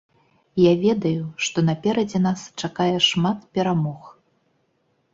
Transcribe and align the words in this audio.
Я 0.61 0.71
ведаю, 0.85 1.21
што 1.49 1.57
наперадзе 1.69 2.23
нас 2.27 2.49
чакае 2.65 2.91
шмат 3.11 3.49
перамог. 3.59 4.13